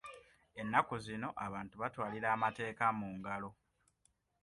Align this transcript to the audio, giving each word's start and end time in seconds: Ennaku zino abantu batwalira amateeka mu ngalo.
Ennaku 0.61 0.93
zino 1.05 1.29
abantu 1.45 1.75
batwalira 1.81 2.27
amateeka 2.35 2.85
mu 2.99 3.07
ngalo. 3.17 3.49